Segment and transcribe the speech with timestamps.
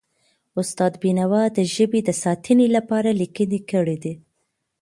[0.61, 4.13] استاد بینوا د ژبې د ساتنې لپاره لیکنې کړی دي.